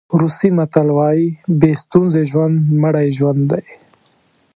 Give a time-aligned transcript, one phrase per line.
[0.19, 1.25] روسي متل وایي
[1.59, 3.65] بې ستونزې ژوند مړی ژوند دی.